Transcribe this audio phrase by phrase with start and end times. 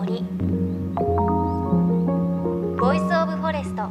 [0.00, 0.24] 森。
[2.78, 3.82] Voice of Forest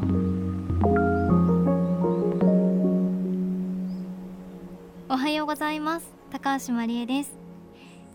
[5.08, 6.12] おはようございます。
[6.32, 7.37] 高橋万里恵です。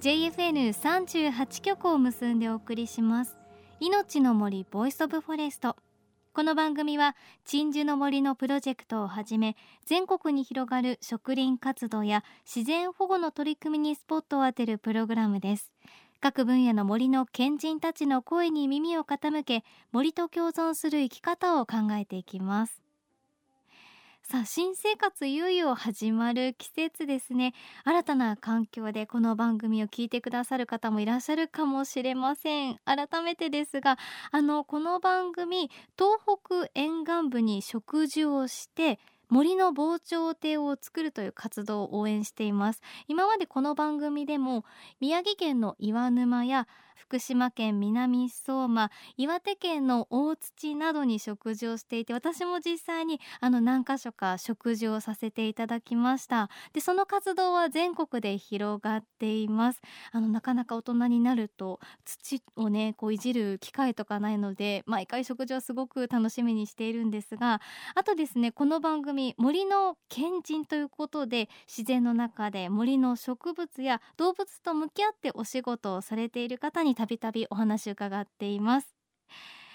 [0.00, 3.36] JFN38 局を結んでお送りします。
[3.78, 5.76] 命の森 Voice of Forest
[6.34, 7.14] この番組は
[7.44, 15.70] 鎮守の森のプロジェクトをはじめ全国に広がる植林活動や自然保護の取り組みにスポットを当てるプログラムです。
[16.24, 22.80] 各分野の森の賢人たちの声に耳を傾け森と共存する生き方を考えていきます。
[24.22, 27.52] さあ新生活いよいよ始まる季節ですね。
[27.84, 32.78] 新たな環境でこの番組を聞いてくださる方もいらっしゃるかもしれません。
[32.86, 33.98] 改めてですが
[34.30, 38.98] あのこの番組東北沿岸部に植樹をして
[39.34, 42.80] 森の防潮堤を作るという活動を応援しています。
[43.08, 44.64] 今までこの番組でも
[45.00, 56.48] 宮城県の岩沼や福島県南相馬岩手県の大槌などに食事をしていて私も実際にあの何箇所か食事をさせていただきました。
[56.72, 59.80] でその活動は全国で広がっています。
[60.12, 67.60] あのなかなか大人になると土をねこういじる機会とかないので毎回食事をすごく楽しみにしているんですが
[67.94, 78.94] あとですねこの番組森の賢人ということで自然の中で森の植物や動物と向き合ってお仕事をされている方にたびたびお話伺っています。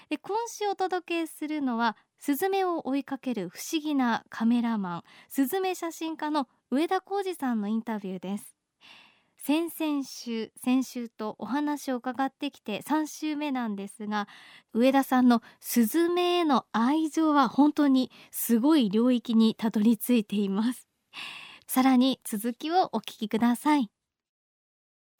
[0.08, 8.56] で今週お届けするのはスズメを追いかける不思議なカメラマンスズメ写真家の上田浩二さんのインタビューです。
[9.42, 14.28] 先々週先週とお話を伺ってきて3週目なんですが
[14.74, 20.88] 上田さんのスズメへの愛情は本当にすごい領域にたどり着いています。
[21.66, 23.90] さらに続きをお聞きください。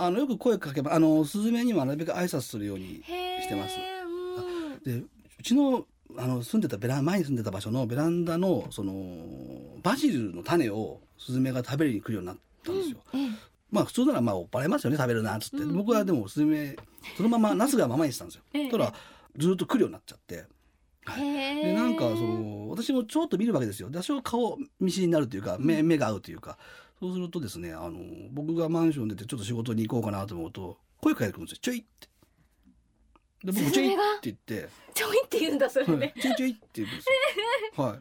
[0.03, 3.77] あのよく声かけばあのスズメにはなるべく挨拶するようにしてます。
[4.85, 5.85] でうちの
[6.17, 8.95] あの住んでたベラ前に住んでた場所のベランダのその
[9.83, 12.97] バジルの種をスズメが食べに来るようになったんですよ。
[13.13, 13.37] うん
[13.71, 16.77] まあ普通ならまあ追っ払いますよね食べるなっつって、うん僕はでもスズメ
[17.17, 18.43] そのままナスがままにしてたんですよ。
[18.55, 18.93] ええたら
[19.37, 20.45] ずっと来るようになっちゃって。
[21.05, 23.91] はいへでなんかその私もちょっと見るわけですよ。
[23.91, 26.59] 多少顔見知りになるというか目目が合うというか
[27.01, 27.99] そうするとですねあの
[28.31, 32.09] 僕がマンション出てちょっと仕事に行こうかなと思うと声かけてくるんですよ「ちょい」って。
[33.43, 37.07] で僕「ちょい」って言ってちょいって言うんだそれはいね、ちょいちょいって言うんです
[37.79, 37.83] よ。
[37.85, 38.01] はい。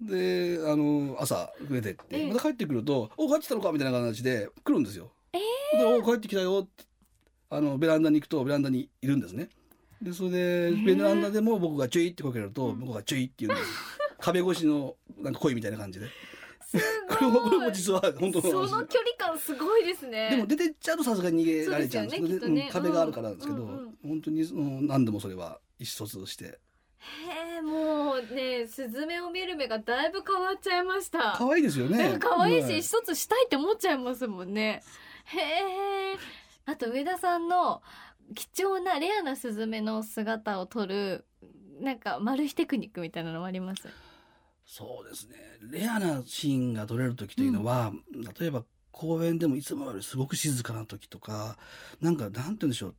[0.00, 5.12] で、あの朝増えてって、ええまた帰ってくると、お帰ってきたのかみたいな形で来るんですよ。
[5.32, 6.84] えで、お帰ってきたよって、
[7.50, 9.50] あのベランダに行くとベランダにいるんですね。
[10.00, 13.70] で、それで、ベランダでも僕がちょいって声かけると、うん僕がちょいって言うんです。
[14.18, 16.06] 壁越しのなんか声みたいな感じで。
[16.66, 16.78] す
[17.30, 20.30] もこれも実は本当そのの話距離感すごいですね。
[20.30, 22.80] でも出てっちゃうとさすがに逃げられちゃうんですそうですよねきっとね。
[22.80, 26.44] うん壁があるからなんですけど、うんうん本当にその何度もそれは意思疎通して。
[26.44, 26.58] へ
[27.58, 31.34] えもうねスズメを見る目がだいぶ変わっちゃいました。
[31.36, 32.16] 可愛いですよね。
[32.20, 34.82] 可愛いし、はい一つしたいって思っちゃいますもんね。
[35.24, 36.16] へえ。
[36.66, 37.82] あと上田さんの
[38.34, 41.24] 貴重なレアなスズメの姿を撮る
[41.80, 43.88] なんかマル秘テクニックみたいなのもあります？
[44.72, 47.92] そうですねレアなシーンが撮れる時というのは、
[48.40, 51.58] 例えば公園でもいつもよりすごく静かな時とか
[52.00, 52.94] なんかなんて言うんでしょう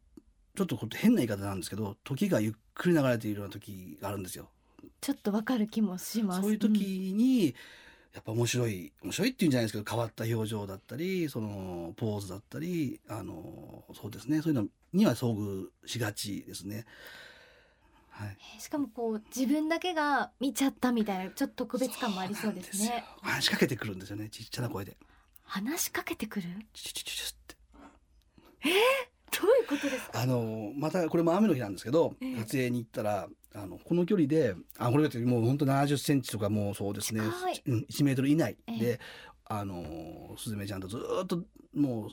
[0.55, 4.49] ちょっと変な言い方なんですけど時がゆっくり流れているような時があるんですよ。
[5.01, 6.79] ちょっとわかる気もしますそういう時
[7.15, 7.55] に、
[8.13, 16.85] やっぱ面白い面白いっていうんじゃないですけど変わった表情だったりそのポーズだったりあのそうですねそういうのには遭遇しがちですね。
[18.15, 22.87] はい、うんしかもこう自分だけが見ちゃったみたいなちょっと特別感もありそうですね。
[22.87, 22.93] よ。
[23.21, 24.29] 話しかけてくるんですよね。
[24.29, 24.95] ちっちゃな声で。
[25.43, 26.47] 話しかけてくる？
[26.47, 27.55] って。
[28.63, 30.21] どういうことですか？
[30.21, 32.35] あのまたこれも雨の日なんですけど、ええ。
[32.37, 37.21] 撮影に行ったらあのこの距離であこれだってもう本当70センチとかもうそうですね。
[37.65, 38.99] うん、1メートル以内えで、
[39.45, 41.43] あのスズメちゃんとずーっと
[41.75, 42.09] もう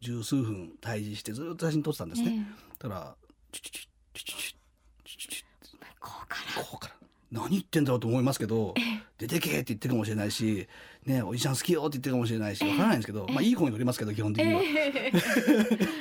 [0.00, 2.46] 十数分対峙してずーっと写真撮ってたんですね。
[2.72, 3.16] えたら
[3.52, 4.59] チュチュチュチュチュ
[6.00, 6.94] こうからこうから
[7.32, 8.74] 何言ってんだろうと思いますけど
[9.18, 10.66] 出てけって言ってるかもしれないし、
[11.06, 14.60] ね、おじちゃん好きよって言ってるかもしれないしわからないんですけど、まあいい子に撮りますけど基本的には。
[14.62, 15.02] え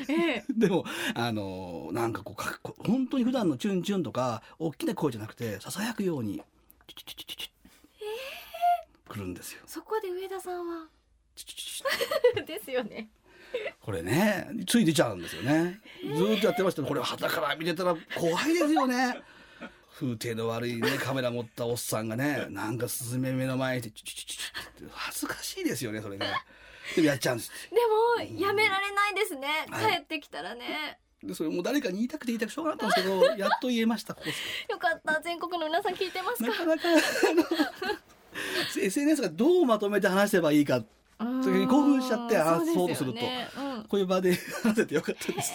[0.10, 6.42] えでもあのなんかこうかっこ本当に普段のチュンチュンとか大きな声じゃなくてささやくように
[6.88, 9.62] チュチュチュチュチュ来るんですよ。
[9.66, 10.88] そこで上田さんは
[12.46, 13.10] ですよね
[13.82, 15.80] これねつい出ちゃうんですよね。
[16.04, 19.20] ずーっとやってましたこれ旗から見てたら怖いですよね。
[19.96, 26.28] 風景の悪いねカメラ持ったおっさんがねなんかスズメ目の前にいてチュチュチュチュって恥ずかしいですよねそれね。
[26.96, 27.52] でもやっちゃうんです。
[27.70, 27.76] で
[28.32, 34.30] もやめられないですね、はい帰ってきたらねでそれもう誰かに言いたくて言いたくしょうがなかったんですけど やっと言えましたここ
[34.74, 36.48] よかった全国の皆さん聞いてますか？
[36.50, 36.84] なかなか
[38.78, 40.84] SNS がどうまとめて話せばいいか
[41.20, 43.84] 興奮しちゃって話そうとするとうん。
[43.84, 45.52] こういう場で話せてよかったです。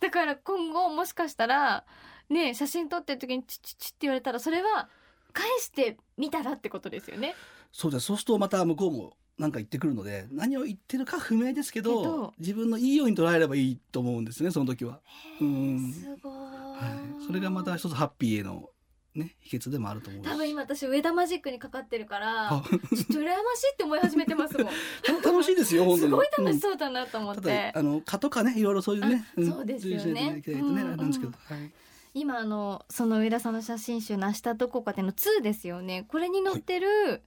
[0.00, 1.84] だから今後もしかしたら
[2.28, 4.88] ね写真撮ってる時にチッチッチッって言われたらそれは
[5.32, 7.34] 返してみたらってことですよね。
[7.72, 15.00] そうですそうするとまた向こうも何か言ってくるので何を言ってるか不明ですけどけど自分のいいように捉えればいいと思うんですねその時は、
[15.40, 15.92] うん。
[15.92, 18.70] すごい、はい、それがまた一つハッピーへの
[19.18, 20.28] ね秘訣でもあると思うし。
[20.28, 22.62] 多分今私上田マジックにかかってるからあ。
[22.68, 24.66] ちょっと羨ましいって思い始めてますもん。
[25.22, 26.10] た楽しいですよ本当に。
[26.10, 27.40] すごい楽しうんそうだなと思って。
[27.42, 30.42] ただあの蚊とかねいろいろそういうね、そうですよね。
[30.46, 31.72] うんあれなんですけど、はい、
[32.14, 36.04] 今あのその上田さんの写真集の明日どこかでの2ですよね。
[36.08, 37.22] これに載ってる、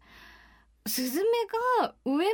[0.86, 1.31] スズメ
[1.80, 2.27] が上向い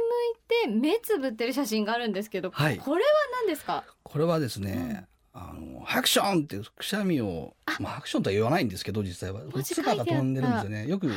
[0.48, 2.78] て目つぶってる写真があるんですけど、はい。
[2.78, 3.10] これは
[3.42, 3.84] 何ですか？
[4.04, 5.08] これはですね、
[5.38, 9.42] あのハクションってくしゃみをまあハクションとは言わないんですけど実際は。
[9.62, 10.88] 唾が飛んでるんですよね。
[10.88, 11.14] よくま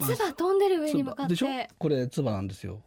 [0.00, 1.30] あ唾飛んでる上に向かって。
[1.30, 1.46] でしょ？
[1.78, 2.82] これ唾なんですよ。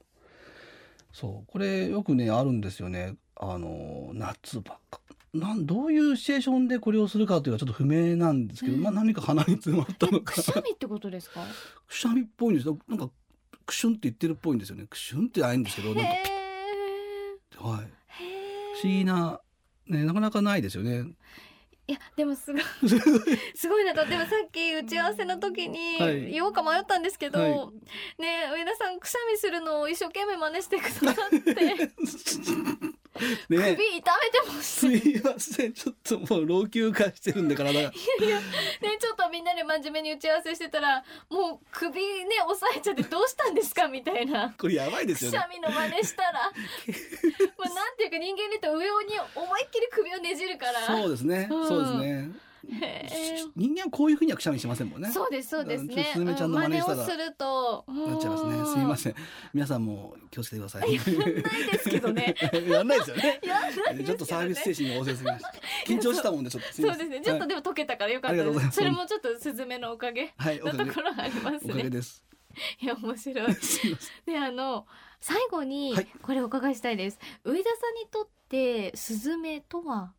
[1.11, 1.51] そう。
[1.51, 3.15] これよくねあるんですよね。
[3.35, 4.99] あの夏ばっか。
[5.33, 10.33] なんどういうシチュエーションでこれをするかというのはちょっと不明なんですけど、うんまあ何か鼻に詰まったのか。
[10.33, 11.43] くしゃみってことですか？
[11.87, 12.77] くしゃみっぽいんですよ。
[12.87, 13.09] なんか
[13.65, 14.85] クシュンって言ってるっぽいんですよね。
[14.87, 16.21] クシュンってないんですけどなんかへ
[17.57, 17.87] はい。
[18.81, 19.39] 不思議な
[19.91, 21.05] ねなかなかないですよね。
[21.87, 22.61] いやでもすごい
[23.55, 26.31] すごいなんかでもさっき打ち合わせの時にはい。
[26.31, 27.51] 言おうか迷ったんですけど、はい。
[28.21, 31.53] ね上田さんくしゃみするのを一生懸命真似してくださって。
[33.13, 34.87] 首ね痛めてます。
[34.87, 35.73] すいません。
[35.73, 38.39] ちょっともう老朽化してるんで体がいやいや。
[38.39, 38.43] ね
[38.99, 44.53] ちょっとみんなで真面目に打ち合わせしてたらもう首ね押さえちゃってどうしたんですかみたいな。
[44.57, 45.37] これやばいですよね。
[45.37, 46.51] くしゃみの真似したら
[48.01, 50.81] もうなんていうか人間でと上に思いっきり首をねじるから。
[50.81, 51.67] そうですね、うん。
[51.67, 52.31] そうですね。
[53.55, 55.11] 人間はこういうふうにはくしゃみしませんもんね。
[55.11, 56.09] そうですそうですね。
[56.13, 59.11] すずめちゃんの真似をするとなっちゃいますねすいません。
[59.13, 59.15] ん
[59.53, 60.81] 皆さんも気をつけてください。
[60.81, 60.99] ない
[61.71, 62.35] ですけどね。
[62.69, 63.39] やんないですよね。
[63.43, 64.03] やんないですよね。
[64.03, 65.53] ちょっとサービス精神が旺盛すぎました。
[65.87, 67.21] 緊張したもんでちょっとそうですね。
[67.21, 68.71] ちょっとはいでも溶けたからよかったです。
[68.71, 72.23] それもちょっとスズメのおかげはい、おかげのところありますおかげねです
[72.81, 73.55] いや面白い。
[74.25, 74.87] であの
[75.19, 76.07] 最後にはい。
[76.21, 80.13] これお伺いしたいです、上田さんにとってスズメとは？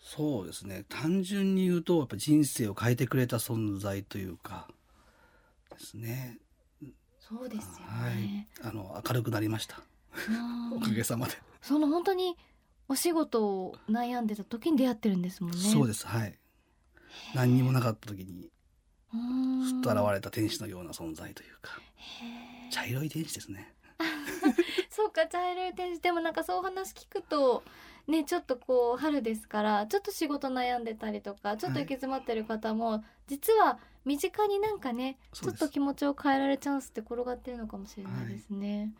[0.00, 0.84] そうですね。
[0.88, 4.68] 単純に言うとやっぱ人生を変えてくれた存在というか
[5.70, 6.38] ですね。
[7.20, 8.14] そうですよはい。
[8.16, 9.82] ね、あの明るくなりました。
[10.28, 10.32] う
[10.74, 10.76] ん。
[10.78, 12.38] おかげさまで、その本当に
[12.88, 15.58] お仕事を悩んでた時に出会ってるんですもんね。
[15.58, 16.06] そうです。
[16.06, 16.38] はい。
[17.34, 18.50] 何にもなかった時にうん
[19.10, 21.80] すっと現れた天使のような存在というか。
[22.70, 23.72] 茶色い天使ですね。
[24.90, 26.02] そうか茶色い天使。
[26.02, 27.62] でもなんかそうお話聞くと
[28.06, 38.92] ねちょっとこう春ですからちょっと仕事悩んでたりとかちょっと行き詰まってる方も、実は身近になんかねちょっと気持ちを変えられるチャンスって転がってるのかもしれないですね。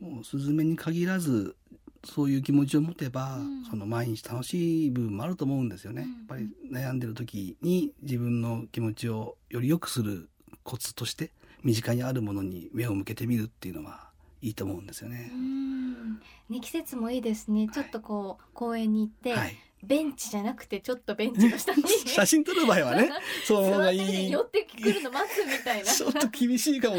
[0.00, 1.56] もうスズメに限らず
[2.04, 3.64] そういう気持ちを持てば、うん。
[3.64, 6.08] その毎日楽しい部分もあると思うんですよね、うん。
[6.08, 10.28] やっぱり悩んでる時に自分の気持ちをより良くする
[10.62, 11.32] コツとして
[11.62, 14.10] 身近にあるものに目を向けてみるっていうのは
[14.42, 15.30] いいと思うんですよね。
[15.32, 15.36] う。
[15.36, 16.14] ん。
[16.48, 17.68] ね季節もいいですね。
[17.72, 21.82] ちょっとこう公園に行って、はい、ベンチじゃなくてちょっとベンチの下に。
[22.06, 23.10] 写真撮る場合はね
[23.44, 24.30] そのがいい。
[24.30, 25.92] 寄ってくるの待つみたいな。
[25.92, 26.96] ちょっと厳しいかも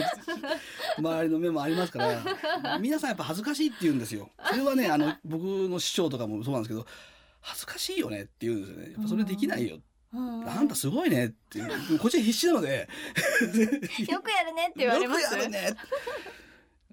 [0.97, 4.31] 周りの目もありますから皆さんやっぱ恥ずかしいって言うんですよ。
[4.49, 6.87] それはねあの僕の師匠とかもそうなんですけど
[7.41, 8.91] 恥ずかしいよねって言うんですよね。
[8.93, 9.79] やっぱそれできないよ、
[10.13, 10.49] うん。
[10.49, 11.59] あんたすごいねって
[11.99, 12.89] こっちは必死なので。
[14.09, 15.21] よくやるねって言われます。
[15.21, 15.75] よくやるね、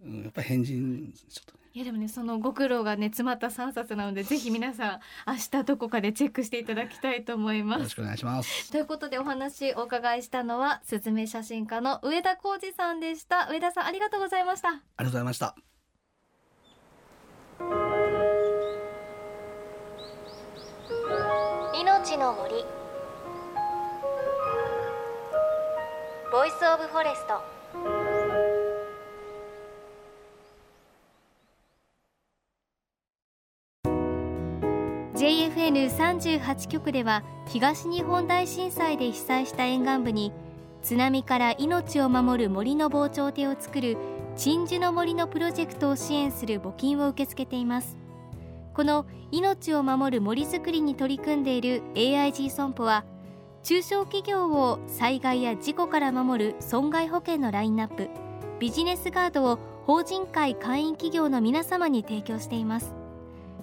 [0.04, 1.52] うん、やっぱり変人ちょっと。
[1.52, 7.78] ねいやでもねそのご苦労がね詰まった3冊なのでぜひ皆さん明日どこかでチェックしていただきたいと思います。
[7.78, 8.72] よろしくお願いします。
[8.72, 13.48] ということでお話お伺いしたのはすずめ写真家の上田浩二さんでした。
[13.50, 14.68] 上田さんありがとうございました。
[14.68, 15.54] ありがとうございました。
[21.74, 22.64] 命の森。
[26.30, 28.07] Voice of Forest
[35.78, 40.32] JFN38 局では東日本大震災で被災した沿岸部に
[40.82, 43.96] 津波から命を守る森の防潮堤を作る
[44.36, 47.96] 鎮守の森のプロジェクトを支援する募金を受け付けています。
[48.74, 53.04] この命を守る森づくりに取り組んでいる AIG 損保は
[53.62, 58.08] 中小企業を災害や事故から守る損害保険のラインナップ
[58.58, 62.94] ビジネスガードを法人会会員企業の皆様に提供しています。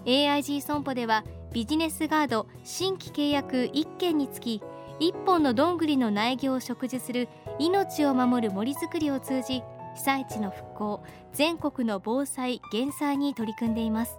[0.06, 1.24] AIG 損保では
[1.56, 4.62] ビジネスガード新規契約1件につき
[5.00, 9.64] 1本のどんぐりの苗木を植樹する命を守る森づくりを通じ
[9.96, 14.18] 被災地の復興全国の防災減災に取り組んでいます。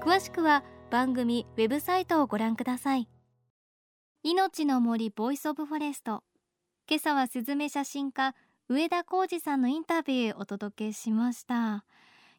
[0.00, 3.08] 詳しくは番組ウェブサイトをご覧ください。
[4.22, 6.22] 命の森 Voice of Forest。
[6.88, 8.36] 今朝はスズメ写真家
[8.68, 11.84] 上田浩二さんのインタビューお届けしました。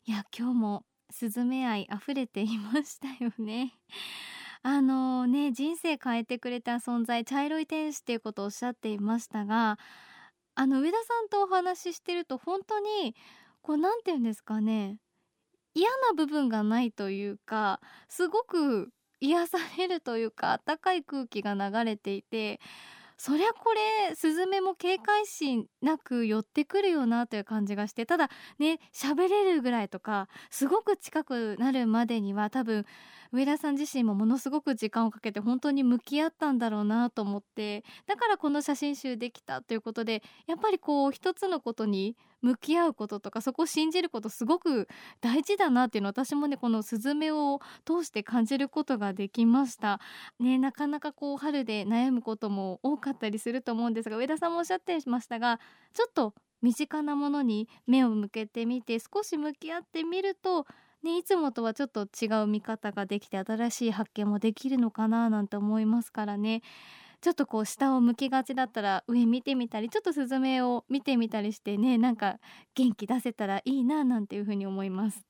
[0.05, 3.73] いや今日もスズメ愛溢れていましたよね。
[4.63, 9.77] あのね人生変えてくれた存在茶色い天使っていうことをおっしゃっていましたが
[10.55, 13.15] あの上田さんとお話ししてると本当に
[13.61, 14.97] こうなんて言うんですかね
[15.73, 22.59] 嫌な部分がないというかすごく癒されるというか暖かい空気が流れていて
[23.17, 23.73] そりゃこ
[24.09, 32.85] れスズメも警戒心なく寄ってくるよなという感じがしてただね喋れるぐらいとかすごく近くなるまでには多分
[33.31, 44.87] 上田さん自身もものすごく時間をかけて本当に向き合ったんだろうなと思ってだからこの写真集できたということでやっぱりこう一つのことに向き合うこととかそこを信じることすごく
[45.21, 49.99] 大事だなっていうのを私もねこのスズメを通して感じることができました。
[50.39, 55.59] ねなかなかこう春で悩むことも多かったりすると思うんですが上田さんもおっしゃってましたが
[55.93, 60.65] ちょっと身近なものに目を向けてみて少し向き合ってみると
[61.03, 66.61] ね、いつもとはちょっと違う見方ができて新しい発見もできるのかななんて思いますからね。
[67.21, 72.39] ちょっとこう下を向きがちだったら上見てみたりちょっとスズメを見てみたりしてねなんか
[72.75, 75.27] 元気出せたらいいななんていうふうに思います。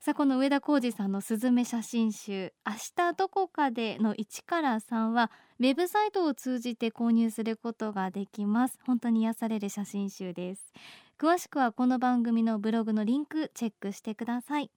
[0.00, 8.78] さあこの上田浩二さんのスズメ写真集「明日どこかで」の1から3はウェブサイトを通じて購入することができます。
[8.84, 10.72] 本当に癒される写真集です。
[11.18, 14.70] 詳しくはこの番組のブログのリンクチェックしてください。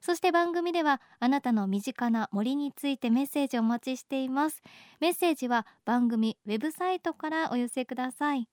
[0.00, 4.62] そして番組ではあなたの身近な森についてメッセージをお待ちしています。
[5.00, 8.48] メッセージは番組ウェブサイトからお寄せください。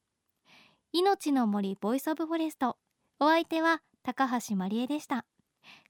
[0.94, 2.78] 命の森 Voice of Forest。
[3.20, 5.26] お相手は高橋万里恵でした。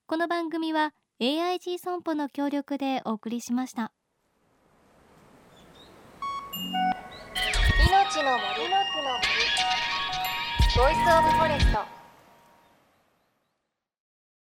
[0.05, 3.93] この番組は AIG 損保の協力でお送りしました。
[7.87, 8.69] 命の森。
[8.69, 8.91] の森。
[10.75, 12.00] Voice of Forest。